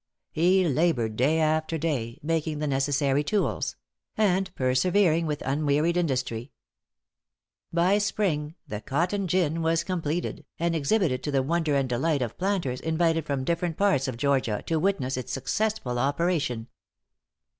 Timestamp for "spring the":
7.99-8.81